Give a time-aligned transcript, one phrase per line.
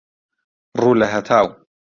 [0.79, 1.47] ڕوو لە هەتاو